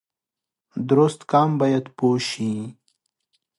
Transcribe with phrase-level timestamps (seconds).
[0.89, 2.51] درست قام باید پوه شي